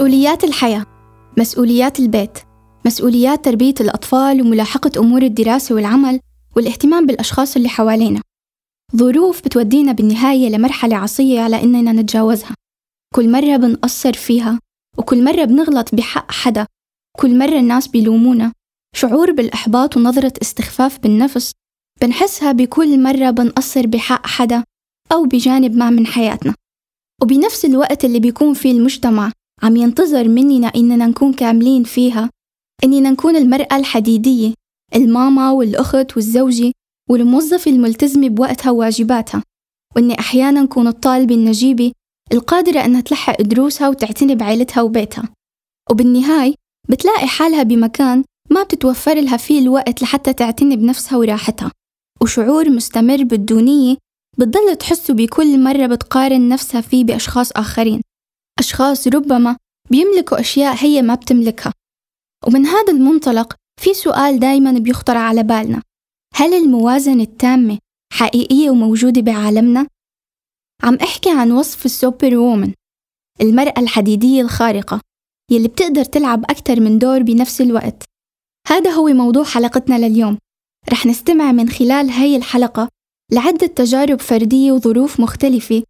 مسؤوليات 0.00 0.44
الحياة 0.44 0.86
مسؤوليات 1.38 2.00
البيت 2.00 2.38
مسؤوليات 2.86 3.44
تربية 3.44 3.74
الأطفال 3.80 4.40
وملاحقة 4.40 5.00
أمور 5.00 5.22
الدراسة 5.22 5.74
والعمل 5.74 6.20
والاهتمام 6.56 7.06
بالأشخاص 7.06 7.56
اللي 7.56 7.68
حوالينا. 7.68 8.20
ظروف 8.96 9.44
بتودينا 9.44 9.92
بالنهاية 9.92 10.48
لمرحلة 10.48 10.96
عصية 10.96 11.40
على 11.40 11.62
إننا 11.62 11.92
نتجاوزها. 11.92 12.54
كل 13.14 13.30
مرة 13.32 13.56
بنقصر 13.56 14.12
فيها 14.12 14.58
وكل 14.98 15.24
مرة 15.24 15.44
بنغلط 15.44 15.94
بحق 15.94 16.32
حدا 16.32 16.66
كل 17.18 17.38
مرة 17.38 17.58
الناس 17.58 17.88
بيلومونا. 17.88 18.52
شعور 18.96 19.32
بالإحباط 19.32 19.96
ونظرة 19.96 20.32
استخفاف 20.42 20.98
بالنفس 20.98 21.52
بنحسها 22.02 22.52
بكل 22.52 23.02
مرة 23.02 23.30
بنقصر 23.30 23.86
بحق 23.86 24.26
حدا 24.26 24.64
أو 25.12 25.24
بجانب 25.24 25.76
ما 25.76 25.90
من 25.90 26.06
حياتنا. 26.06 26.54
وبنفس 27.22 27.64
الوقت 27.64 28.04
اللي 28.04 28.20
بيكون 28.20 28.54
فيه 28.54 28.72
المجتمع 28.72 29.32
عم 29.62 29.76
ينتظر 29.76 30.28
مننا 30.28 30.66
إننا 30.76 31.06
نكون 31.06 31.32
كاملين 31.32 31.84
فيها 31.84 32.30
إننا 32.84 33.10
نكون 33.10 33.36
المرأة 33.36 33.76
الحديدية 33.76 34.54
الماما 34.96 35.50
والأخت 35.50 36.16
والزوجة 36.16 36.72
والموظفة 37.10 37.70
الملتزمة 37.70 38.28
بوقتها 38.28 38.70
وواجباتها 38.70 39.42
وإني 39.96 40.18
أحيانا 40.18 40.62
نكون 40.62 40.86
الطالبة 40.86 41.34
النجيبة 41.34 41.92
القادرة 42.32 42.84
إنها 42.84 43.00
تلحق 43.00 43.42
دروسها 43.42 43.88
وتعتني 43.88 44.34
بعيلتها 44.34 44.82
وبيتها. 44.82 45.28
وبالنهاية 45.90 46.54
بتلاقي 46.88 47.26
حالها 47.26 47.62
بمكان 47.62 48.24
ما 48.50 48.62
بتتوفر 48.62 49.14
لها 49.20 49.36
فيه 49.36 49.60
الوقت 49.60 50.02
لحتى 50.02 50.32
تعتني 50.32 50.76
بنفسها 50.76 51.18
وراحتها. 51.18 51.72
وشعور 52.22 52.70
مستمر 52.70 53.24
بالدونية 53.24 53.96
بتضل 54.38 54.76
تحسه 54.76 55.14
بكل 55.14 55.60
مرة 55.60 55.86
بتقارن 55.86 56.48
نفسها 56.48 56.80
فيه 56.80 57.04
بأشخاص 57.04 57.52
آخرين. 57.52 58.00
أشخاص 58.60 59.08
ربما 59.08 59.56
بيملكوا 59.90 60.40
أشياء 60.40 60.76
هي 60.84 61.02
ما 61.02 61.14
بتملكها. 61.14 61.72
ومن 62.46 62.66
هذا 62.66 62.92
المنطلق 62.92 63.54
في 63.80 63.94
سؤال 63.94 64.38
دايما 64.38 64.72
بيخطر 64.72 65.16
على 65.16 65.42
بالنا. 65.42 65.82
هل 66.34 66.54
الموازنة 66.54 67.22
التامة 67.22 67.78
حقيقية 68.12 68.70
وموجودة 68.70 69.20
بعالمنا؟ 69.20 69.86
عم 70.82 70.94
أحكي 70.94 71.30
عن 71.30 71.52
وصف 71.52 71.84
السوبر 71.84 72.36
وومن 72.36 72.72
المرأة 73.40 73.74
الحديدية 73.78 74.42
الخارقة 74.42 75.00
يلي 75.50 75.68
بتقدر 75.68 76.04
تلعب 76.04 76.44
أكثر 76.44 76.80
من 76.80 76.98
دور 76.98 77.22
بنفس 77.22 77.60
الوقت. 77.60 78.02
هذا 78.68 78.90
هو 78.90 79.06
موضوع 79.06 79.44
حلقتنا 79.44 80.08
لليوم. 80.08 80.38
رح 80.92 81.06
نستمع 81.06 81.52
من 81.52 81.68
خلال 81.68 82.10
هاي 82.10 82.36
الحلقة 82.36 82.88
لعدة 83.32 83.66
تجارب 83.66 84.20
فردية 84.20 84.72
وظروف 84.72 85.20
مختلفة 85.20 85.82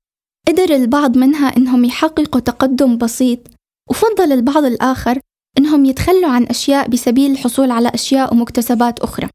قدر 0.51 0.75
البعض 0.75 1.19
منها 1.19 1.57
إنهم 1.57 1.85
يحققوا 1.85 2.41
تقدم 2.41 2.99
بسيط 2.99 3.39
وفضل 3.91 4.33
البعض 4.33 4.65
الآخر 4.65 5.21
إنهم 5.59 5.85
يتخلوا 5.85 6.31
عن 6.31 6.45
أشياء 6.45 6.89
بسبيل 6.89 7.31
الحصول 7.31 7.71
على 7.71 7.89
أشياء 7.89 8.35
ومكتسبات 8.35 9.01
أخرى. 9.01 9.29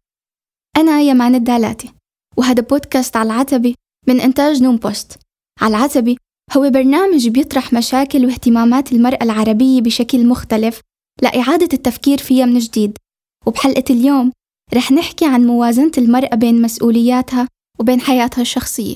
أنا 0.78 1.02
يمان 1.02 1.36
الدالاتي 1.36 1.92
وهذا 2.38 2.62
بودكاست 2.62 3.18
على 3.18 3.34
العتبة 3.34 3.74
من 4.08 4.22
إنتاج 4.22 4.64
نوم 4.64 4.78
بوست. 4.78 5.20
على 5.62 5.78
العتبة 5.78 6.16
هو 6.58 6.70
برنامج 6.70 7.28
بيطرح 7.28 7.74
مشاكل 7.74 8.26
واهتمامات 8.26 8.92
المرأة 8.92 9.24
العربية 9.24 9.82
بشكل 9.82 10.28
مختلف 10.28 10.82
لإعادة 11.22 11.70
التفكير 11.74 12.18
فيها 12.18 12.46
من 12.46 12.60
جديد. 12.60 12.98
وبحلقة 13.46 13.84
اليوم 13.90 14.32
رح 14.74 14.92
نحكي 14.92 15.26
عن 15.26 15.46
موازنة 15.46 15.92
المرأة 15.98 16.36
بين 16.36 16.62
مسؤولياتها 16.62 17.48
وبين 17.80 18.02
حياتها 18.02 18.42
الشخصية. 18.42 18.96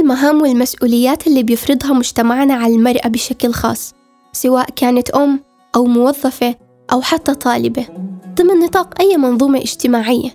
المهام 0.00 0.42
والمسؤوليات 0.42 1.26
اللي 1.26 1.42
بيفرضها 1.42 1.92
مجتمعنا 1.92 2.54
على 2.54 2.74
المرأة 2.74 3.08
بشكل 3.08 3.52
خاص 3.52 3.94
سواء 4.32 4.66
كانت 4.76 5.10
أم 5.10 5.40
أو 5.76 5.84
موظفة 5.84 6.54
أو 6.92 7.00
حتى 7.02 7.34
طالبة. 7.34 7.86
ضمن 8.34 8.60
نطاق 8.60 9.00
أي 9.00 9.16
منظومة 9.16 9.58
اجتماعية 9.58 10.30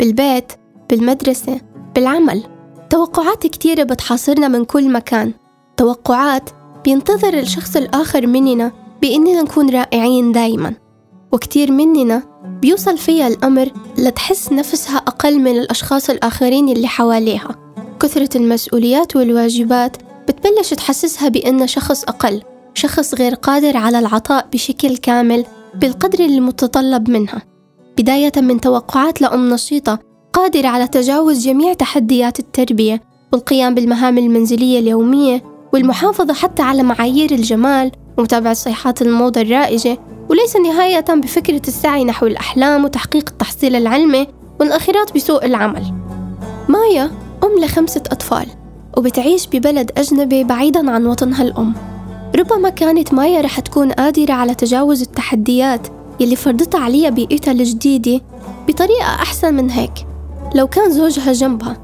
بالبيت 0.00 0.52
بالمدرسة 0.90 1.60
بالعمل 1.94 2.42
توقعات 2.90 3.46
كتيرة 3.46 3.82
بتحاصرنا 3.82 4.48
من 4.48 4.64
كل 4.64 4.92
مكان. 4.92 5.32
توقعات 5.76 6.50
بينتظر 6.84 7.38
الشخص 7.38 7.76
الآخر 7.76 8.26
مننا 8.26 8.72
بإننا 9.02 9.42
نكون 9.42 9.70
رائعين 9.70 10.32
دايما 10.32 10.74
وكتير 11.32 11.72
مننا 11.72 12.22
بيوصل 12.60 12.98
فيها 12.98 13.28
الأمر 13.28 13.72
لتحس 13.98 14.52
نفسها 14.52 14.96
أقل 14.96 15.38
من 15.38 15.58
الأشخاص 15.58 16.10
الآخرين 16.10 16.68
اللي 16.68 16.88
حواليها. 16.88 17.59
كثرة 18.00 18.36
المسؤوليات 18.36 19.16
والواجبات 19.16 19.96
بتبلش 20.28 20.74
تحسسها 20.74 21.28
بأن 21.28 21.66
شخص 21.66 22.04
أقل 22.04 22.42
شخص 22.74 23.14
غير 23.14 23.34
قادر 23.34 23.76
على 23.76 23.98
العطاء 23.98 24.46
بشكل 24.52 24.96
كامل 24.96 25.44
بالقدر 25.74 26.24
المتطلب 26.24 27.10
منها. 27.10 27.42
بداية 27.98 28.32
من 28.36 28.60
توقعات 28.60 29.22
لأم 29.22 29.50
نشيطة 29.50 29.98
قادرة 30.32 30.68
على 30.68 30.88
تجاوز 30.88 31.46
جميع 31.46 31.72
تحديات 31.72 32.38
التربية 32.38 33.02
والقيام 33.32 33.74
بالمهام 33.74 34.18
المنزلية 34.18 34.78
اليومية 34.78 35.42
والمحافظة 35.72 36.34
حتى 36.34 36.62
على 36.62 36.82
معايير 36.82 37.30
الجمال 37.30 37.92
ومتابعة 38.18 38.54
صيحات 38.54 39.02
الموضة 39.02 39.40
الرائجة 39.40 39.98
وليس 40.28 40.56
نهاية 40.56 41.04
بفكرة 41.08 41.62
السعي 41.68 42.04
نحو 42.04 42.26
الأحلام 42.26 42.84
وتحقيق 42.84 43.28
التحصيل 43.28 43.76
العلمي 43.76 44.26
والانخراط 44.60 45.14
بسوق 45.14 45.44
العمل. 45.44 45.94
مايا 46.68 47.10
أم 47.44 47.64
لخمسة 47.64 48.02
أطفال 48.06 48.46
وبتعيش 48.96 49.46
ببلد 49.46 49.90
أجنبي 49.98 50.44
بعيدا 50.44 50.90
عن 50.90 51.06
وطنها 51.06 51.42
الأم. 51.42 51.74
ربما 52.36 52.68
كانت 52.68 53.14
مايا 53.14 53.40
رح 53.40 53.60
تكون 53.60 53.92
قادرة 53.92 54.32
على 54.32 54.54
تجاوز 54.54 55.02
التحديات 55.02 55.86
يلي 56.20 56.36
فرضتها 56.36 56.80
عليها 56.80 57.10
بيئتها 57.10 57.52
الجديدة 57.52 58.20
بطريقة 58.68 59.04
أحسن 59.04 59.54
من 59.54 59.70
هيك. 59.70 59.92
لو 60.54 60.66
كان 60.66 60.90
زوجها 60.90 61.32
جنبها 61.32 61.76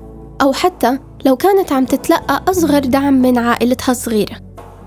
أو 0.43 0.53
حتى 0.53 0.99
لو 1.25 1.37
كانت 1.37 1.73
عم 1.73 1.85
تتلقى 1.85 2.43
أصغر 2.49 2.79
دعم 2.79 3.15
من 3.15 3.39
عائلتها 3.39 3.93
الصغيرة. 3.93 4.37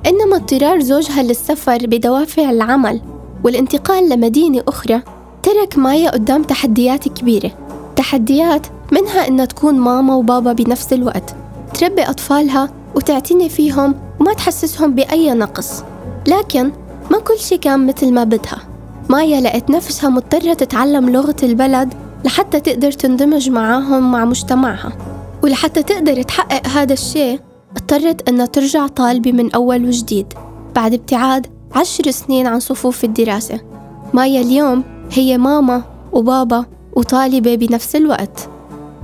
إنما 0.06 0.36
اضطرار 0.36 0.80
زوجها 0.80 1.24
للسفر 1.24 1.78
بدوافع 1.82 2.50
العمل 2.50 3.02
والانتقال 3.44 4.10
لمدينة 4.10 4.64
أخرى 4.68 5.02
ترك 5.44 5.78
مايا 5.78 6.12
قدام 6.12 6.44
تحديات 6.44 7.08
كبيرة. 7.08 7.52
تحديات 7.96 8.68
منها 8.92 9.28
إنها 9.28 9.46
تكون 9.46 9.80
ماما 9.80 10.16
وبابا 10.16 10.54
بنفس 10.54 10.94
الوقت. 10.94 11.36
تربي 11.74 12.02
أطفالها 12.02 12.70
وتعتني 12.96 13.50
فيهم 13.50 13.96
وما 14.20 14.34
تحسسهم 14.34 14.96
بأي 14.96 15.34
نقص. 15.34 15.84
لكن 16.28 16.72
ما 17.12 17.20
كل 17.20 17.40
شي 17.40 17.58
كان 17.58 17.86
مثل 17.86 18.14
ما 18.14 18.24
بدها. 18.24 18.60
مايا 19.10 19.42
لقت 19.42 19.70
نفسها 19.70 20.10
مضطرة 20.10 20.54
تتعلم 20.54 21.10
لغة 21.10 21.36
البلد 21.44 21.94
لحتى 22.26 22.60
تقدر 22.60 22.92
تندمج 22.92 23.50
معاهم 23.50 24.12
مع 24.12 24.26
مجتمعها. 24.26 24.92
ولحتى 25.44 25.84
تقدر 25.84 26.22
تحقق 26.22 26.68
هذا 26.68 26.94
الشيء 26.94 27.40
اضطرت 27.78 28.30
أنها 28.30 28.46
ترجع 28.46 28.88
طالبة 28.88 29.32
من 29.32 29.52
أول 29.52 29.86
وجديد. 29.86 30.34
بعد 30.76 30.94
ابتعاد 30.94 31.48
عشر 31.76 32.12
سنين 32.12 32.48
عن 32.48 32.60
صفوف 32.60 33.04
الدراسة. 33.04 33.60
مايا 34.14 34.42
اليوم 34.42 34.84
هي 35.12 35.38
ماما 35.38 35.84
وبابا 36.14 36.66
وطالبة 36.94 37.56
بنفس 37.56 37.96
الوقت. 37.96 38.50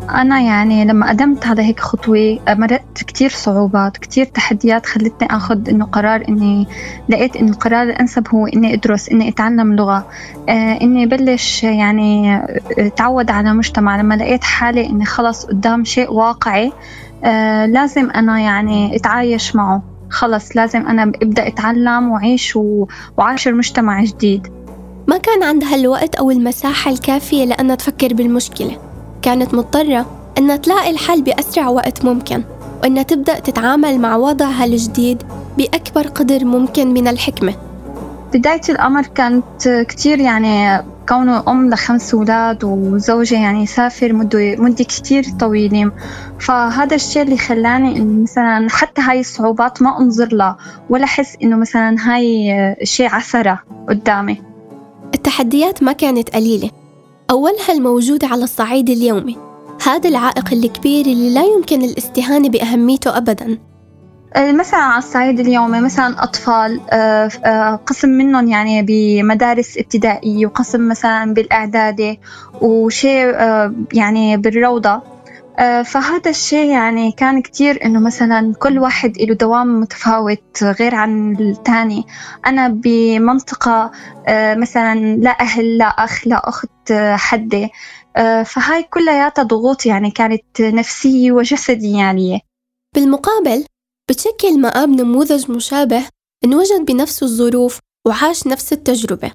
أنا 0.10 0.42
يعني 0.42 0.86
لما 0.86 1.10
قدمت 1.10 1.48
هذا 1.48 1.63
هيك 1.63 1.80
خطوة 1.80 2.40
مرقت 2.50 3.04
كتير 3.07 3.30
صعوبات 3.30 3.98
كتير 3.98 4.25
تحديات 4.25 4.86
خلتني 4.86 5.28
أخذ 5.31 5.69
إنه 5.69 5.86
قرار 5.86 6.25
إني 6.30 6.68
لقيت 7.10 7.36
إنه 7.36 7.52
القرار 7.52 7.84
الأنسب 7.84 8.28
هو 8.28 8.48
إني 8.48 8.74
أدرس 8.74 9.10
إني 9.10 9.30
أتعلم 9.30 9.75
لغة. 9.75 10.07
آه 10.50 10.81
إني 10.81 11.06
بلش 11.06 11.63
يعني 11.63 12.42
أتعود 12.78 13.31
على 13.31 13.54
مجتمع. 13.54 14.02
لما 14.02 14.16
لقيت 14.16 14.44
حالي 14.44 14.86
إني 14.86 15.06
خلص 15.06 15.46
قدام 15.46 15.84
شيء 15.84 16.12
واقعي 16.13 16.72
آه 17.24 17.66
لازم 17.66 18.10
أنا 18.10 18.40
يعني 18.40 18.96
أتعايش 18.96 19.56
معه. 19.56 19.84
خلص 20.10 20.57
لازم 20.57 20.88
أنا 20.88 21.04
أبدأ 21.04 21.48
أتعلم 21.48 22.12
وأعيش 22.12 22.57
وعاشر 23.18 23.54
مجتمع 23.54 24.04
جديد. 24.04 24.48
ما 25.07 25.18
كان 25.18 25.44
عندها 25.44 25.75
الوقت 25.75 26.16
أو 26.16 26.31
المساحة 26.31 26.92
الكافية 26.92 27.46
لأنها 27.46 27.75
تفكر 27.75 28.13
بالمشكلة. 28.13 28.84
كانت 29.25 29.54
مضطرة 29.54 30.06
أنها 30.38 30.56
تلاقي 30.56 30.89
الحل 30.89 31.22
بأسرع 31.22 31.68
وقت 31.68 32.06
ممكن 32.06 32.44
وأنها 32.83 33.04
تبدأ 33.04 33.39
تتعامل 33.39 34.00
مع 34.00 34.16
وضعها 34.16 34.66
الجديد 34.66 35.24
بأكبر 35.57 36.07
قدر 36.07 36.45
ممكن 36.45 36.94
من 36.94 37.07
الحكمة. 37.07 37.54
بداية 38.33 38.62
الأمر 38.69 39.01
كانت 39.01 39.86
كتير 39.89 40.19
يعني 40.19 40.83
كونه 41.10 41.44
أم 41.48 41.69
لخمس 41.69 42.13
أولاد 42.13 42.63
وزوجة 42.63 43.36
يعني 43.36 43.66
سافر 43.66 44.13
مدة 44.13 44.56
مدة 44.56 44.83
كتير 44.83 45.25
طويلة. 45.39 45.92
فهذا 46.39 46.95
الشيء 46.95 47.21
اللي 47.21 47.38
خلاني 47.38 47.98
إنه 47.98 48.24
مثلا 48.24 48.68
حتى 48.69 49.01
هاي 49.01 49.19
الصعوبات 49.19 49.81
ما 49.81 50.00
أنظر 50.00 50.36
لها 50.36 50.57
ولا 50.89 51.04
أحس 51.04 51.36
إنه 51.44 51.57
مثلا 51.57 51.95
هاي 52.00 52.54
شيء 52.83 53.10
عثرة 53.10 53.60
قدامي. 53.89 54.42
التحديات 55.16 55.83
ما 55.83 55.92
كانت 55.92 56.30
قليلة. 56.30 56.84
أولها 57.31 57.72
الموجودة 57.72 58.27
على 58.27 58.44
الصعيد 58.44 58.89
اليومي. 58.89 59.38
هذا 59.86 60.10
العائق 60.10 60.54
الكبير 60.54 61.06
اللي 61.06 61.33
لا 61.33 61.44
يمكن 61.44 61.81
الاستهانة 61.81 62.50
بأهميته 62.50 63.18
أبداً. 63.18 63.57
آه، 64.36 64.51
مثلا 64.51 64.80
على 64.80 64.98
الصعيد 64.98 65.39
اليومي 65.39 65.81
مثلا 65.81 66.24
أطفال 66.24 66.81
آه، 66.89 67.30
آه، 67.45 67.75
قسم 67.75 68.10
منهم 68.10 68.48
يعني 68.48 68.81
بمدارس 68.81 69.77
ابتدائية 69.77 70.45
وقسم 70.45 70.88
مثلا 70.88 71.33
بالإعدادي 71.33 72.19
وشيء 72.62 73.36
يعني 73.94 74.38
بالروضة. 74.38 75.14
فهذا 75.86 76.30
الشيء 76.30 76.69
يعني 76.69 77.12
كان 77.12 77.42
كتير 77.42 77.86
إنه 77.86 78.00
مثلا 78.00 78.54
كل 78.60 78.80
واحد 78.80 79.18
له 79.22 79.34
دوام 79.34 79.80
متفاوت 79.80 80.63
غير 80.63 80.96
عن 80.96 81.36
الثاني 81.40 82.04
أنا 82.48 82.68
بمنطقة 82.68 83.92
مثلا 84.30 85.16
لا 85.16 85.40
أهل 85.42 85.78
لا 85.78 85.86
أخ 85.86 86.28
لا 86.28 86.50
أخت 86.50 86.94
حدة 87.16 87.69
فهاي 88.46 88.84
كلياتها 88.84 89.44
ضغوط 89.44 89.86
يعني 89.86 90.12
كانت 90.12 90.62
نفسية 90.62 91.31
وجسدية 91.31 91.98
يعني. 91.98 92.42
بالمقابل 92.96 93.66
بتشكل 94.10 94.60
مآب 94.62 94.90
نموذج 94.90 95.52
مشابه 95.52 96.04
انوجد 96.46 96.86
بنفس 96.86 97.24
الظروف 97.24 97.80
وعاش 98.07 98.48
نفس 98.48 98.74
التجربة. 98.74 99.31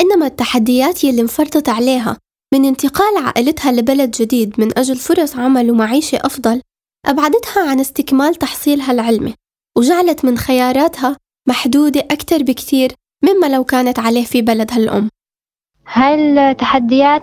إنما 0.00 0.26
التحديات 0.26 1.04
يلي 1.04 1.20
انفرطت 1.20 1.68
عليها 1.68 2.16
من 2.52 2.64
انتقال 2.64 3.24
عائلتها 3.24 3.72
لبلد 3.72 4.10
جديد 4.10 4.54
من 4.60 4.78
أجل 4.78 4.96
فرص 4.96 5.36
عمل 5.36 5.70
ومعيشة 5.70 6.18
أفضل 6.24 6.60
أبعدتها 7.06 7.70
عن 7.70 7.80
استكمال 7.80 8.34
تحصيلها 8.34 8.92
العلمي 8.92 9.34
وجعلت 9.78 10.24
من 10.24 10.38
خياراتها 10.38 11.16
محدودة 11.48 12.00
أكثر 12.00 12.42
بكثير 12.42 12.92
مما 13.24 13.46
لو 13.46 13.64
كانت 13.64 13.98
عليه 13.98 14.24
في 14.24 14.42
بلدها 14.42 14.76
الأم. 14.76 15.08
هاي 15.92 16.14
التحديات 16.50 17.22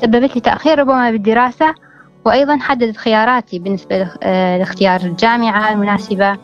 سببت 0.00 0.34
لي 0.34 0.40
تأخير 0.40 0.78
ربما 0.78 1.10
بالدراسة 1.10 1.74
وأيضا 2.24 2.56
حددت 2.56 2.96
خياراتي 2.96 3.58
بالنسبة 3.58 4.10
آه، 4.22 4.58
لاختيار 4.58 5.00
الجامعة 5.00 5.72
المناسبة 5.72 6.38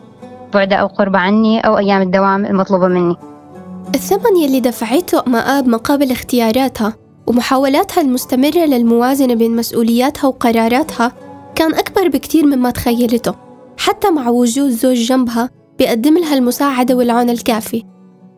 بعد 0.53 0.73
أو 0.73 0.87
قرب 0.87 1.15
عني 1.15 1.59
أو 1.59 1.77
أيام 1.77 2.01
الدوام 2.01 2.45
المطلوبة 2.45 2.87
مني. 2.87 3.15
الثمن 3.95 4.37
يلي 4.37 4.59
دفعته 4.59 5.23
مآب 5.27 5.67
مقابل 5.67 6.11
اختياراتها 6.11 7.08
ومحاولاتها 7.29 8.01
المستمرة 8.01 8.65
للموازنة 8.65 9.33
بين 9.33 9.55
مسؤولياتها 9.55 10.27
وقراراتها 10.27 11.13
كان 11.55 11.73
أكبر 11.75 12.07
بكتير 12.07 12.45
مما 12.45 12.71
تخيلته 12.71 13.35
حتى 13.77 14.11
مع 14.11 14.29
وجود 14.29 14.69
زوج 14.69 14.97
جنبها 14.97 15.49
بيقدم 15.79 16.17
لها 16.17 16.33
المساعدة 16.33 16.95
والعون 16.95 17.29
الكافي. 17.29 17.83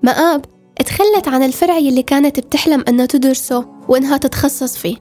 مآب 0.04 0.46
اتخلت 0.78 1.28
عن 1.28 1.44
الفرع 1.44 1.78
يلي 1.78 2.04
كانت 2.04 2.40
بتحلم 2.40 2.84
أنها 2.88 3.06
تدرسه 3.06 3.66
وإنها 3.88 4.18
تتخصص 4.18 4.78
فيه. 4.78 4.96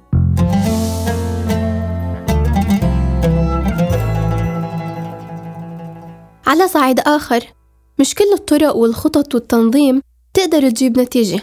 على 6.46 6.68
صعيد 6.68 7.00
آخر 7.00 7.44
مش 7.98 8.14
كل 8.14 8.32
الطرق 8.34 8.76
والخطط 8.76 9.34
والتنظيم 9.34 10.02
تقدر 10.34 10.70
تجيب 10.70 11.00
نتيجة. 11.00 11.40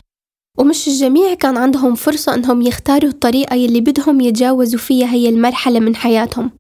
ومش 0.58 0.88
الجميع 0.88 1.34
كان 1.34 1.58
عندهم 1.58 1.96
فرصة 1.96 2.34
إنهم 2.34 2.62
يختاروا 2.62 3.10
الطريقة 3.10 3.56
يلي 3.56 3.82
بدهم 3.82 4.22
يتجاوزوا 4.22 4.80
فيها 4.80 5.08
هي 5.08 5.30
المرحلة 5.30 5.80
من 5.80 5.96
حياتهم. 5.96 6.52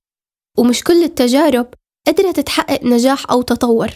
ومش 0.58 0.84
كل 0.84 1.04
التجارب 1.04 1.74
قدرت 2.08 2.40
تحقق 2.40 2.84
نجاح 2.84 3.32
أو 3.32 3.42
تطور. 3.42 3.90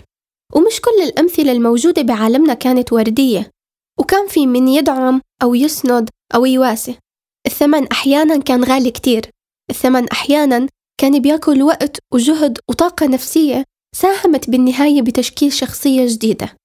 ومش 0.56 0.82
كل 0.82 1.04
الأمثلة 1.04 1.52
الموجودة 1.52 2.02
بعالمنا 2.02 2.54
كانت 2.54 2.94
وردية. 2.94 3.52
وكان 4.00 4.28
في 4.28 4.48
من 4.48 4.68
يدعم 4.68 5.22
أو 5.44 5.56
يسند 5.56 6.10
أو 6.36 6.46
يواسي. 6.46 6.98
الثمن 7.46 7.88
أحيانا 7.88 8.38
كان 8.38 8.64
غالي 8.64 8.92
كتير. 8.92 9.22
الثمن 9.70 10.10
أحيانا 10.10 10.68
كان 11.02 11.20
بيأكل 11.20 11.64
وقت 11.64 11.98
وجهد 12.14 12.58
وطاقة 12.70 13.08
نفسية 13.08 13.64
ساهمت 13.96 14.50
بالنهاية 14.50 15.02
بتشكيل 15.02 15.54
شخصية 15.54 16.06
جديدة. 16.08 16.56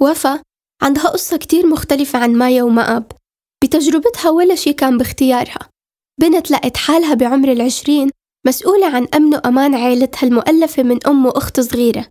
وفا 0.00 0.42
عندها 0.82 1.08
قصة 1.08 1.36
كتير 1.36 1.66
مختلفة 1.66 2.18
عن 2.18 2.32
مايا 2.32 2.62
ومآب 2.62 3.12
بتجربتها 3.64 4.30
ولا 4.30 4.54
شي 4.54 4.72
كان 4.72 4.98
باختيارها. 4.98 5.68
بنت 6.20 6.50
لقت 6.50 6.76
حالها 6.76 7.14
بعمر 7.14 7.52
العشرين 7.52 8.10
مسؤولة 8.46 8.86
عن 8.86 9.06
أمن 9.14 9.34
وأمان 9.34 9.74
عيلتها 9.74 10.26
المؤلفة 10.26 10.82
من 10.82 11.06
أم 11.06 11.26
وأخت 11.26 11.60
صغيرة. 11.60 12.06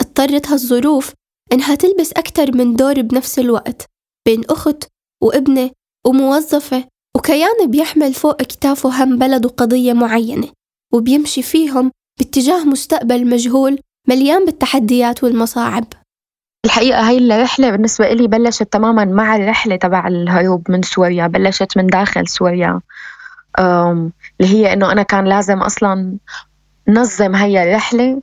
اضطرت 0.00 0.46
هالظروف 0.46 1.12
إنها 1.52 1.74
تلبس 1.74 2.12
أكتر 2.12 2.56
من 2.56 2.76
دور 2.76 3.02
بنفس 3.02 3.38
الوقت 3.38 3.86
بين 4.26 4.44
أخت 4.44 4.84
وابنة 5.22 5.70
وموظفة 6.06 6.88
وكيان 7.16 7.70
بيحمل 7.70 8.14
فوق 8.14 8.42
كتافه 8.42 9.04
هم 9.04 9.18
بلد 9.18 9.46
وقضية 9.46 9.92
معينة 9.92 10.48
وبيمشي 10.94 11.42
فيهم 11.42 11.92
باتجاه 12.18 12.64
مستقبل 12.64 13.26
مجهول 13.26 13.78
مليان 14.08 14.44
بالتحديات 14.44 15.24
والمصاعب. 15.24 15.84
الحقيقة 16.68 17.08
هاي 17.08 17.18
الرحلة 17.18 17.70
بالنسبة 17.70 18.06
إلي 18.06 18.26
بلشت 18.26 18.62
تماما 18.62 19.04
مع 19.04 19.36
الرحلة 19.36 19.76
تبع 19.76 20.06
الهروب 20.06 20.70
من 20.70 20.82
سوريا 20.82 21.26
بلشت 21.26 21.76
من 21.76 21.86
داخل 21.86 22.28
سوريا. 22.28 22.80
اللي 23.58 24.54
هي 24.54 24.72
إنه 24.72 24.92
أنا 24.92 25.02
كان 25.02 25.24
لازم 25.24 25.58
أصلا 25.58 26.16
نظم 26.88 27.34
هي 27.34 27.62
الرحلة 27.62 28.22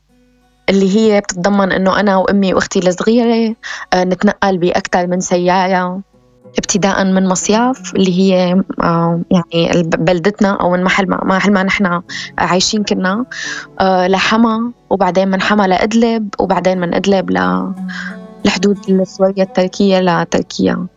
اللي 0.69 0.95
هي 0.97 1.21
بتتضمن 1.21 1.71
إنه 1.71 1.99
أنا 1.99 2.17
وأمي 2.17 2.53
وأختي 2.53 2.79
الصغيرة 2.79 3.55
آه، 3.93 4.03
نتنقل 4.03 4.57
بأكثر 4.57 5.07
من 5.07 5.19
سيارة 5.19 6.01
ابتداء 6.57 7.03
من 7.03 7.27
مصياف 7.27 7.95
اللي 7.95 8.19
هي 8.19 8.61
يعني 9.31 9.83
بلدتنا 9.83 10.53
أو 10.61 10.71
من 10.71 10.83
محل 10.83 11.09
ما 11.09 11.23
محل 11.23 11.51
ما 11.53 11.63
نحن 11.63 12.01
عايشين 12.37 12.83
كنا 12.83 13.25
آه، 13.79 14.07
لحما 14.07 14.71
وبعدين 14.89 15.27
من 15.27 15.41
حما 15.41 15.67
لأدلب 15.67 16.29
وبعدين 16.39 16.79
من 16.79 16.93
أدلب 16.93 17.31
ل 17.31 17.37
لحدود 18.45 19.03
سوريا 19.03 19.43
التركية 19.43 19.99
لتركيا 19.99 20.87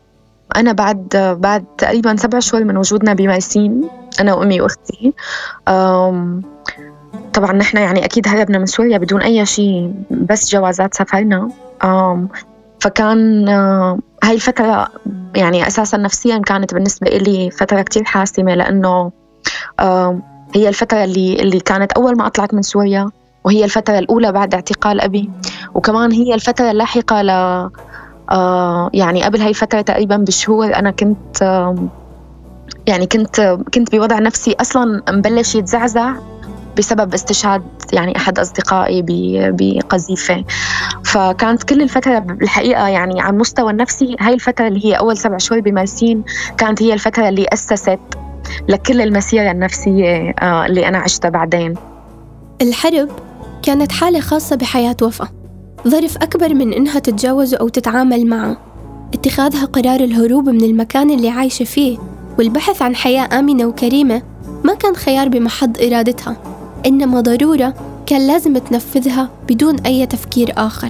أنا 0.56 0.72
بعد 0.72 1.36
بعد 1.40 1.64
تقريبا 1.78 2.16
سبع 2.16 2.38
شهور 2.38 2.64
من 2.64 2.76
وجودنا 2.76 3.14
بمرسين 3.14 3.88
أنا 4.20 4.34
وأمي 4.34 4.60
وأختي 4.60 5.12
طبعا 7.34 7.52
نحن 7.52 7.76
يعني 7.76 8.04
أكيد 8.04 8.28
هربنا 8.28 8.58
من 8.58 8.66
سوريا 8.66 8.98
بدون 8.98 9.22
أي 9.22 9.46
شيء 9.46 9.92
بس 10.10 10.52
جوازات 10.52 10.94
سفرنا. 10.94 11.48
فكان 12.80 13.48
هاي 14.24 14.34
الفترة 14.34 14.88
يعني 15.36 15.66
أساسا 15.66 15.96
نفسيا 15.96 16.38
كانت 16.38 16.74
بالنسبة 16.74 17.10
لي 17.10 17.50
فترة 17.50 17.82
كتير 17.82 18.04
حاسمة 18.04 18.54
لأنه 18.54 19.12
هي 20.54 20.68
الفترة 20.68 21.04
اللي 21.04 21.42
اللي 21.42 21.60
كانت 21.60 21.92
أول 21.92 22.16
ما 22.16 22.28
طلعت 22.28 22.54
من 22.54 22.62
سوريا 22.62 23.10
وهي 23.48 23.64
الفترة 23.64 23.98
الأولى 23.98 24.32
بعد 24.32 24.54
اعتقال 24.54 25.00
أبي. 25.00 25.30
وكمان 25.74 26.12
هي 26.12 26.34
الفترة 26.34 26.70
اللاحقة 26.70 27.22
ل 27.22 27.28
يعني 28.94 29.22
قبل 29.24 29.40
هاي 29.40 29.48
الفترة 29.48 29.80
تقريبا 29.80 30.16
بشهور 30.16 30.74
أنا 30.74 30.90
كنت 30.90 31.42
يعني 32.86 33.06
كنت 33.06 33.58
كنت 33.74 33.96
بوضع 33.96 34.18
نفسي 34.18 34.56
أصلا 34.60 35.02
مبلش 35.10 35.54
يتزعزع 35.54 36.14
بسبب 36.78 37.14
استشهاد 37.14 37.62
يعني 37.92 38.16
أحد 38.16 38.38
أصدقائي 38.38 39.04
بقذيفة. 39.50 40.44
فكانت 41.04 41.62
كل 41.62 41.82
الفترة 41.82 42.18
الحقيقة 42.42 42.88
يعني 42.88 43.20
على 43.20 43.32
المستوى 43.32 43.70
النفسي 43.70 44.16
هاي 44.20 44.34
الفترة 44.34 44.68
اللي 44.68 44.86
هي 44.86 44.92
أول 44.94 45.16
سبع 45.16 45.38
شهور 45.38 45.60
بمارسين 45.60 46.24
كانت 46.56 46.82
هي 46.82 46.92
الفترة 46.92 47.28
اللي 47.28 47.46
أسست 47.52 47.98
لكل 48.68 49.00
المسيرة 49.00 49.50
النفسية 49.50 50.30
آه، 50.30 50.66
اللي 50.66 50.88
أنا 50.88 50.98
عشتها 50.98 51.28
بعدين. 51.28 51.74
الحرب 52.62 53.08
كانت 53.68 53.92
حالة 53.92 54.20
خاصة 54.20 54.56
بحياة 54.56 54.96
وفا 55.02 55.28
ظرف 55.88 56.16
أكبر 56.16 56.54
من 56.54 56.72
إنها 56.72 56.98
تتجاوزه 56.98 57.56
أو 57.56 57.68
تتعامل 57.68 58.26
معه. 58.26 58.56
اتخاذها 59.14 59.64
قرار 59.64 60.00
الهروب 60.00 60.48
من 60.48 60.64
المكان 60.64 61.10
اللي 61.10 61.28
عايشة 61.28 61.64
فيه 61.64 61.98
والبحث 62.38 62.82
عن 62.82 62.96
حياة 62.96 63.38
آمنة 63.38 63.64
وكريمة 63.64 64.22
ما 64.64 64.74
كان 64.74 64.96
خيار 64.96 65.28
بمحض 65.28 65.82
إرادتها. 65.82 66.36
إنما 66.86 67.20
ضرورة 67.20 67.74
كان 68.06 68.26
لازم 68.26 68.58
تنفذها 68.58 69.30
بدون 69.48 69.80
أي 69.80 70.06
تفكير 70.06 70.52
آخر. 70.56 70.88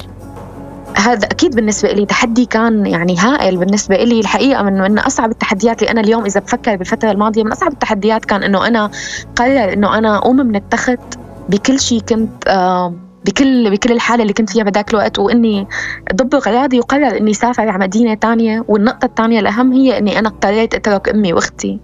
هذا 0.96 1.26
أكيد 1.26 1.56
بالنسبة 1.56 1.92
لي 1.92 2.06
تحدي 2.06 2.46
كان 2.46 2.86
يعني 2.86 3.18
هائل 3.18 3.56
بالنسبة 3.56 3.96
لي 3.96 4.20
الحقيقة 4.20 4.62
من 4.62 4.80
من 4.80 4.98
أصعب 4.98 5.30
التحديات 5.30 5.82
اللي 5.82 5.90
أنا 5.90 6.00
اليوم 6.00 6.24
إذا 6.24 6.40
بفكر 6.40 6.76
بالفترة 6.76 7.10
الماضية 7.10 7.42
من 7.42 7.52
أصعب 7.52 7.72
التحديات 7.72 8.24
كان 8.24 8.42
إنه 8.42 8.66
أنا 8.66 8.90
قرر 9.36 9.72
إنه 9.72 9.98
أنا 9.98 10.16
أقوم 10.16 10.36
من 10.36 10.56
التخت 10.56 11.17
بكل 11.48 11.80
شيء 11.80 12.00
كنت 12.00 12.48
آه 12.48 12.94
بكل 13.26 13.70
بكل 13.70 13.92
الحالة 13.92 14.22
اللي 14.22 14.32
كنت 14.32 14.50
فيها 14.50 14.64
بذاك 14.64 14.90
الوقت 14.90 15.18
وإني 15.18 15.66
ضبط 16.14 16.48
غراضي 16.48 16.78
وقرر 16.78 17.16
إني 17.16 17.34
سافر 17.34 17.68
على 17.68 17.78
مدينة 17.78 18.14
ثانية 18.14 18.64
والنقطة 18.68 19.06
الثانية 19.06 19.40
الأهم 19.40 19.72
هي 19.72 19.98
إني 19.98 20.18
أنا 20.18 20.28
اضطريت 20.28 20.74
أترك 20.74 21.08
أمي 21.08 21.32
وأختي. 21.32 21.80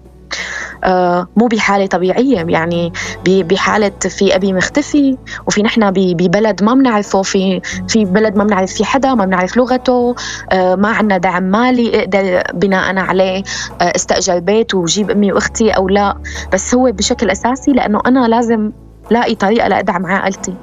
آه، 0.85 1.29
مو 1.37 1.47
بحالة 1.47 1.87
طبيعية 1.87 2.47
يعني 2.49 2.93
بحالة 3.27 3.93
في 4.01 4.37
أبي 4.37 4.53
مختفي 4.53 5.17
وفي 5.47 5.63
نحن 5.63 5.91
ببلد 5.91 6.63
ما 6.63 6.75
بنعرفه 6.75 7.23
في 7.23 7.61
في 7.89 8.05
بلد 8.05 8.37
ما 8.37 8.45
بنعرف 8.45 8.73
في 8.73 8.85
حدا 8.85 9.15
ما 9.15 9.25
بنعرف 9.25 9.57
لغته 9.57 10.15
آه، 10.53 10.75
ما 10.75 10.89
عندنا 10.89 11.19
دعم 11.19 11.43
مالي 11.43 12.01
أقدر 12.01 12.43
بناء 12.55 12.97
عليه 12.99 13.43
آه، 13.81 13.93
أستأجر 13.97 14.39
بيت 14.39 14.75
وجيب 14.75 15.11
أمي 15.11 15.33
وأختي 15.33 15.71
أو 15.71 15.89
لا. 15.89 16.19
بس 16.53 16.75
هو 16.75 16.93
بشكل 16.93 17.31
أساسي 17.31 17.73
لأنه 17.73 18.01
أنا 18.07 18.29
لازم 18.29 18.73
لاقي 19.11 19.35
طريقة 19.35 19.69
لأدعم 19.69 20.07
عائلتي. 20.07 20.55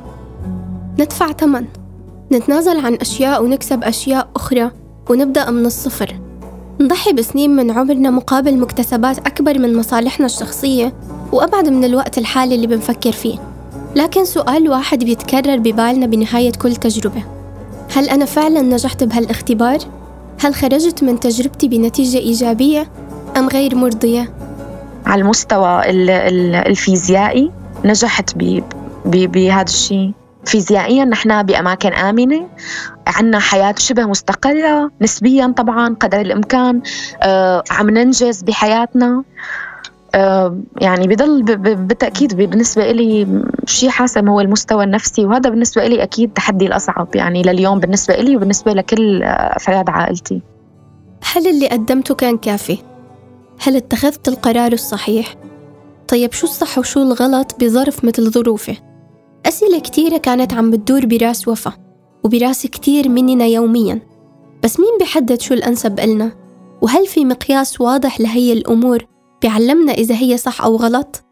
ندفع 1.00 1.32
ثمن. 1.32 1.66
نتنازل 2.32 2.86
عن 2.86 2.94
أشياء 2.94 3.44
ونكسب 3.44 3.84
أشياء 3.84 4.28
أخرى 4.36 4.72
ونبدأ 5.10 5.52
من 5.52 5.66
الصفر. 5.66 6.16
نضحي 6.82 7.14
بسنين 7.14 7.56
من 7.56 7.72
عمرنا 7.72 8.10
مقابل 8.10 8.58
مكتسبات 8.58 9.18
أكبر 9.18 9.60
من 9.60 9.78
مصالحنا 9.78 10.26
الشخصية 10.26 10.94
وأبعد 11.32 11.70
من 11.70 11.84
الوقت 11.84 12.18
الحالي 12.18 12.56
اللي 12.56 12.68
بنفكر 12.68 13.12
فيه. 13.12 13.38
لكن 13.96 14.26
سؤال 14.26 14.70
واحد 14.70 15.04
بيتكرر 15.04 15.58
ببالنا 15.58 16.06
بنهاية 16.06 16.52
كل 16.52 16.76
تجربة. 16.76 17.24
هل 17.96 18.10
أنا 18.10 18.26
فعلا 18.26 18.62
نجحت 18.62 19.04
بهالاختبار؟ 19.04 19.78
هل 20.40 20.56
خرجت 20.56 21.04
من 21.04 21.20
تجربتي 21.20 21.68
بنتيجة 21.68 22.18
إيجابية 22.18 22.88
أم 23.38 23.48
غير 23.48 23.76
مرضية؟ 23.76 24.34
على 25.06 25.22
المستوى 25.22 25.82
الفيزيائي 26.70 27.52
نجحت 27.86 28.36
بهذا 29.06 29.64
الشيء 29.64 30.12
فيزيائيا 30.46 31.06
نحن 31.06 31.44
بأماكن 31.44 31.94
آمنة 31.94 32.48
عنا 33.08 33.40
حياة 33.40 33.76
شبه 33.78 34.06
مستقرة 34.06 34.92
نسبيا 35.02 35.54
طبعا 35.58 35.96
قدر 36.00 36.22
الإمكان 36.22 36.82
آه 37.22 37.64
عم 37.72 37.90
ننجز 37.90 38.42
بحياتنا 38.42 39.24
آه 40.16 40.58
يعني 40.82 41.08
بضل 41.08 41.44
بالتأكيد 41.76 42.36
بالنسبة 42.38 42.92
إلي 42.92 43.28
شيء 43.66 43.90
حاسم 43.90 44.30
هو 44.30 44.42
المستوى 44.42 44.84
النفسي 44.84 45.26
وهذا 45.26 45.50
بالنسبة 45.50 45.86
إلي 45.86 46.04
أكيد 46.04 46.34
تحدي 46.34 46.66
الأصعب 46.66 47.08
يعني 47.16 47.42
لليوم 47.42 47.80
بالنسبة 47.80 48.14
إلي 48.14 48.36
وبالنسبة 48.36 48.74
لكل 48.74 49.24
أفراد 49.24 49.90
عائلتي 49.90 50.42
هل 51.34 51.48
اللي 51.48 51.68
قدمته 51.68 52.16
كان 52.16 52.38
كافي؟ 52.38 52.78
هل 53.60 53.76
اتخذت 53.76 54.28
القرار 54.28 54.72
الصحيح؟ 54.72 55.36
طيب 56.12 56.34
شو 56.34 56.48
الصح 56.48 56.78
وشو 56.78 57.02
الغلط 57.02 57.56
بظرف 57.64 58.06
مثل 58.06 58.32
ظروفه؟ 58.32 58.78
أسئلة 59.46 59.80
كتيرة 59.80 60.18
كانت 60.18 60.54
عم 60.54 60.72
بتدور 60.72 61.06
براس 61.06 61.48
وفا 61.48 61.74
وبراس 62.24 62.68
كتير 62.68 63.10
مننا 63.10 63.46
يوميا 63.46 64.00
بس 64.64 64.80
مين 64.80 64.98
بيحدد 65.00 65.42
شو 65.42 65.54
الأنسب 65.54 66.00
إلنا؟ 66.00 66.32
وهل 66.82 67.08
في 67.08 67.26
مقياس 67.26 67.82
واضح 67.82 68.22
لهي 68.22 68.54
الأمور 68.54 69.06
بيعلمنا 69.42 69.92
إذا 69.92 70.16
هي 70.16 70.38
صح 70.38 70.62
أو 70.62 70.76
غلط؟ 70.76 71.24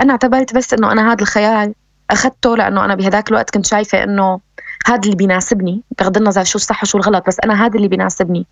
أنا 0.00 0.12
اعتبرت 0.12 0.56
بس 0.56 0.74
إنه 0.74 0.92
أنا 0.92 1.12
هذا 1.12 1.22
الخيار 1.22 1.72
أخذته 2.10 2.56
لأنه 2.56 2.84
أنا 2.84 2.94
بهذاك 2.94 3.28
الوقت 3.28 3.50
كنت 3.50 3.66
شايفة 3.66 4.04
إنه 4.04 4.40
هذا 4.86 5.00
اللي 5.04 5.16
بيناسبني 5.16 5.82
بغض 5.98 6.16
النظر 6.16 6.44
شو 6.44 6.58
الصح 6.58 6.82
وشو 6.82 6.98
الغلط 6.98 7.26
بس 7.26 7.40
أنا 7.40 7.66
هذا 7.66 7.76
اللي 7.76 7.88
بيناسبني 7.88 8.46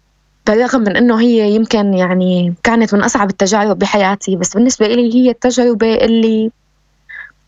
بالرغم 0.46 0.80
من 0.80 0.96
إنه 0.96 1.20
هي 1.20 1.54
يمكن 1.54 1.94
يعني 1.94 2.54
كانت 2.62 2.94
من 2.94 3.02
أصعب 3.02 3.30
التجارب 3.30 3.78
بحياتي 3.78 4.36
بس 4.36 4.54
بالنسبة 4.54 4.86
لي 4.86 5.14
هي 5.14 5.30
التجربة 5.30 5.94
اللي 5.94 6.50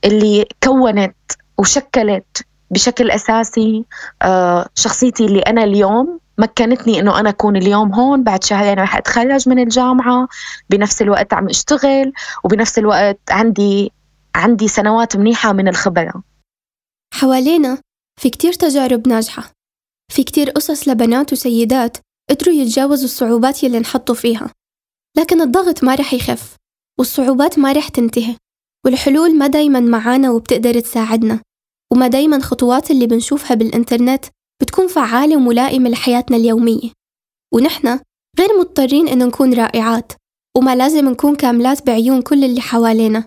اللي 0.04 0.46
كونت 0.62 1.16
وشكلت 1.58 2.44
بشكل 2.70 3.10
أساسي 3.10 3.84
آه، 4.22 4.68
شخصيتي 4.74 5.24
اللي 5.24 5.40
أنا 5.40 5.64
اليوم. 5.64 6.18
مكنتني 6.38 7.00
إنه 7.00 7.20
أنا 7.20 7.28
أكون 7.28 7.56
اليوم 7.56 7.92
هون 7.94 8.22
بعد 8.22 8.44
شهرين 8.44 8.78
رح 8.78 8.96
أتخرج 8.96 9.48
من 9.48 9.58
الجامعة. 9.58 10.28
بنفس 10.70 11.02
الوقت 11.02 11.34
عم 11.34 11.48
أشتغل 11.48 12.12
وبنفس 12.44 12.78
الوقت 12.78 13.18
عندي 13.30 13.92
عندي 14.34 14.68
سنوات 14.68 15.16
منيحة 15.16 15.52
من 15.52 15.68
الخبرة. 15.68 16.22
حوالينا 17.14 17.78
في 18.20 18.30
كتير 18.30 18.52
تجارب 18.52 19.08
ناجحة 19.08 19.50
في 20.12 20.24
كتير 20.24 20.50
قصص 20.50 20.88
لبنات 20.88 21.32
وسيدات 21.32 21.96
قدروا 22.30 22.54
يتجاوزوا 22.54 23.04
الصعوبات 23.04 23.62
يلي 23.62 23.78
انحطوا 23.78 24.14
فيها. 24.14 24.50
لكن 25.16 25.40
الضغط 25.40 25.84
ما 25.84 25.94
رح 25.94 26.14
يخف 26.14 26.56
والصعوبات 26.98 27.58
ما 27.58 27.72
رح 27.72 27.88
تنتهي 27.88 28.36
والحلول 28.86 29.38
ما 29.38 29.46
دايما 29.46 29.80
معانا 29.80 30.30
وبتقدر 30.30 30.80
تساعدنا 30.80 31.40
وما 31.92 32.08
دايما 32.08 32.38
خطوات 32.38 32.90
اللي 32.90 33.06
بنشوفها 33.06 33.54
بالإنترنت 33.54 34.24
بتكون 34.62 34.86
فعالة 34.86 35.36
وملائمة 35.36 35.90
لحياتنا 35.90 36.36
اليومية. 36.36 36.90
ونحن 37.54 38.00
غير 38.38 38.48
مضطرين 38.58 39.08
إنه 39.08 39.24
نكون 39.24 39.54
رائعات 39.54 40.12
وما 40.56 40.76
لازم 40.76 41.08
نكون 41.08 41.36
كاملات 41.36 41.86
بعيون 41.86 42.22
كل 42.22 42.44
اللي 42.44 42.60
حوالينا 42.60 43.26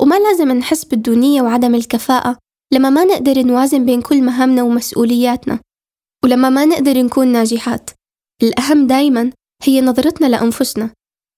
وما 0.00 0.18
لازم 0.18 0.52
نحس 0.52 0.84
بالدونية 0.84 1.42
وعدم 1.42 1.74
الكفاءة 1.74 2.38
لما 2.72 2.90
ما 2.90 3.04
نقدر 3.04 3.42
نوازن 3.42 3.84
بين 3.84 4.02
كل 4.02 4.22
مهامنا 4.22 4.62
ومسؤولياتنا 4.62 5.60
ولما 6.24 6.50
ما 6.50 6.64
نقدر 6.64 7.02
نكون 7.02 7.28
ناجحات. 7.28 7.90
الأهم 8.42 8.86
دايما 8.86 9.30
هي 9.62 9.80
نظرتنا 9.80 10.26
لأنفسنا 10.26 10.90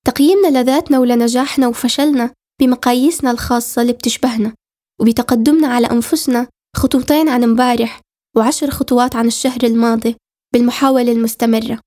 تقييمنا 0.07 0.59
لذاتنا 0.63 0.99
ولنجاحنا 0.99 1.69
وفشلنا 1.69 2.31
بمقاييسنا 2.61 3.31
الخاصة 3.31 3.83
اللي 3.83 3.93
بتشبهنا 3.93 4.53
وبتقدمنا 5.01 5.69
على 5.69 5.87
أنفسنا 5.87 6.47
خطوتين 6.77 7.29
عن 7.29 7.43
امبارح 7.43 8.01
وعشر 8.37 8.71
خطوات 8.71 9.17
عن 9.17 9.27
الشهر 9.27 9.59
الماضي 9.65 10.17
بالمحاولة 10.55 11.13
المستمرة. 11.13 11.79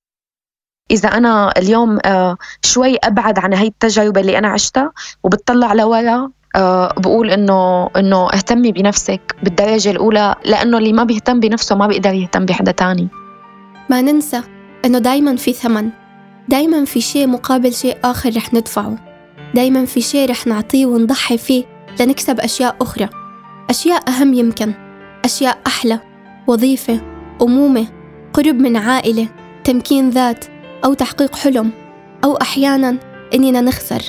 إذا 0.90 1.08
أنا 1.08 1.52
اليوم 1.58 1.98
آه، 2.04 2.36
شوي 2.64 2.96
أبعد 2.96 3.38
عن 3.38 3.54
هاي 3.54 3.66
التجربة 3.66 4.20
اللي 4.20 4.38
أنا 4.38 4.48
عشتها 4.48 4.92
وبتطلع 5.24 5.72
لورا 5.72 6.30
أه 6.56 6.94
بقول 6.98 7.30
إنه 7.30 7.90
إنه 7.96 8.26
اهتمي 8.26 8.72
بنفسك 8.72 9.36
بالدرجة 9.42 9.90
الأولى 9.90 10.34
لأنه 10.44 10.78
اللي 10.78 10.92
ما 10.92 11.04
بيهتم 11.04 11.40
بنفسه 11.40 11.76
ما 11.76 11.86
بيقدر 11.86 12.14
يهتم 12.14 12.46
بحدا 12.46 12.72
تاني. 12.72 13.08
ما 13.90 14.00
ننسى 14.00 14.42
إنه 14.84 14.98
دايما 14.98 15.36
في 15.36 15.52
ثمن 15.52 15.90
دايما 16.48 16.84
في 16.84 17.00
شيء 17.00 17.26
مقابل 17.26 17.74
شيء 17.74 17.96
آخر 18.04 18.36
رح 18.36 18.54
ندفعه 18.54 18.98
دايما 19.54 19.84
في 19.84 20.00
شيء 20.00 20.30
رح 20.30 20.46
نعطيه 20.46 20.86
ونضحي 20.86 21.38
فيه 21.38 21.64
لنكسب 22.00 22.40
أشياء 22.40 22.76
أخرى. 22.80 23.08
أشياء 23.70 24.08
أهم 24.08 24.34
يمكن 24.34 24.72
أشياء 25.24 25.58
أحلى 25.66 26.00
وظيفة 26.46 27.00
أمومة 27.42 27.86
قرب 28.32 28.54
من 28.54 28.76
عائلة 28.76 29.28
تمكين 29.64 30.10
ذات 30.10 30.44
أو 30.84 30.94
تحقيق 30.94 31.36
حلم 31.36 31.70
أو 32.24 32.36
أحيانا 32.36 32.96
إننا 33.34 33.60
نخسر 33.60 34.02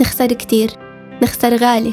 نخسر 0.00 0.26
كتير 0.26 0.70
نخسر 1.22 1.56
غالي. 1.56 1.92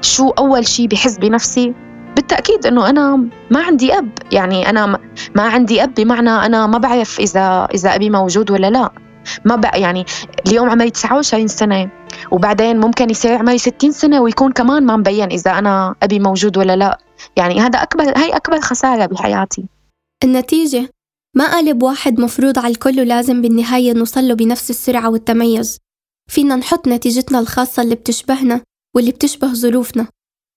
شو 0.00 0.28
أول 0.28 0.66
شيء 0.66 0.86
بحس 0.86 1.18
بنفسي؟ 1.18 1.74
بالتأكيد 2.18 2.66
إنه 2.66 2.90
أنا 2.90 3.16
ما 3.50 3.62
عندي 3.62 3.98
أب. 3.98 4.10
يعني 4.32 4.70
أنا 4.70 4.98
ما 5.36 5.42
عندي 5.42 5.82
أب 5.82 5.94
بمعنى 5.94 6.30
أنا 6.30 6.66
ما 6.66 6.78
بعرف 6.78 7.20
إذا 7.20 7.68
إذا 7.74 7.94
أبي 7.94 8.10
موجود 8.10 8.50
ولا 8.50 8.70
لا. 8.70 8.90
ما 9.44 9.56
بقى 9.56 9.80
يعني 9.80 10.04
اليوم 10.46 10.70
عمري 10.70 10.90
29 10.90 11.48
سنة 11.48 11.90
وبعدين 12.30 12.80
ممكن 12.80 13.10
يصير 13.10 13.34
عمري 13.34 13.58
60 13.58 13.92
سنة 13.92 14.20
ويكون 14.20 14.52
كمان 14.52 14.86
ما 14.86 14.96
مبين 14.96 15.30
إذا 15.30 15.58
أنا 15.58 15.94
أبي 16.02 16.18
موجود 16.18 16.58
ولا 16.58 16.76
لا. 16.76 16.98
يعني 17.36 17.60
هذا 17.60 17.82
أكبر 17.82 18.18
هي 18.18 18.36
أكبر 18.36 18.60
خسارة 18.60 19.06
بحياتي. 19.06 19.64
النتيجة؟ 20.24 20.90
ما 21.36 21.52
قالب 21.52 21.82
واحد 21.82 22.20
مفروض 22.20 22.58
على 22.58 22.72
الكل 22.72 23.00
ولازم 23.00 23.42
بالنهاية 23.42 23.92
نوصل 23.92 24.28
له 24.28 24.34
بنفس 24.34 24.70
السرعة 24.70 25.10
والتميز. 25.10 25.78
فينا 26.30 26.56
نحط 26.56 26.88
نتيجتنا 26.88 27.38
الخاصة 27.38 27.82
اللي 27.82 27.94
بتشبهنا 27.94 28.60
واللي 28.96 29.10
بتشبه 29.10 29.54
ظروفنا. 29.54 30.06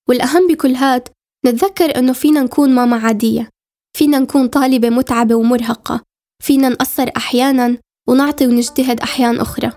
والأهم 0.08 0.48
بكل 0.48 0.74
هاد 0.74 1.08
نتذكر 1.46 1.98
إنه 1.98 2.12
فينا 2.12 2.42
نكون 2.42 2.74
ماما 2.74 2.96
عادية 2.96 3.48
فينا 3.96 4.18
نكون 4.18 4.46
طالبة 4.46 4.90
متعبة 4.90 5.34
ومرهقة 5.34 6.00
فينا 6.42 6.68
نقصر 6.68 7.08
أحيانا 7.16 7.76
ونعطي 8.08 8.46
ونجتهد 8.46 9.00
أحيان 9.00 9.40
أخرى. 9.40 9.72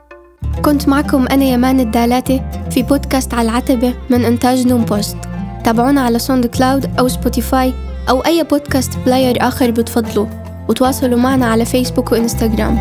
كنت 0.66 0.88
معكم 0.88 1.28
أنا 1.28 1.46
يمان 1.46 1.80
الدالاتي 1.80 2.42
في 2.72 2.84
بودكاست 2.84 3.34
على 3.34 3.50
العتبة 3.50 3.94
من 4.10 4.26
إنتاج 4.26 4.68
نون 4.68 4.86
بوست. 4.86 5.18
تابعونا 5.66 6.02
على 6.02 6.20
SoundCloud 6.20 7.00
أو 7.00 7.08
Spotify 7.08 7.74
أو 8.10 8.20
أي 8.26 8.44
podcast 8.44 8.92
player 9.06 9.48
آخر 9.48 9.72
بتفضلوه 9.72 10.30
وتواصلوا 10.70 11.20
معنا 11.20 11.46
على 11.46 11.66
فيسبوك 11.66 12.12
وإنستغرام. 12.12 12.76